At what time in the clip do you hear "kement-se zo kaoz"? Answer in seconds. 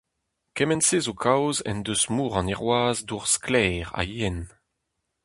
0.55-1.57